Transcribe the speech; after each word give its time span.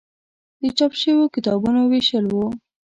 د 0.61 0.63
چاپ 0.77 0.91
شویو 1.01 1.31
کتابونو 1.35 1.79
ویشل 1.91 2.25
و. 2.31 2.37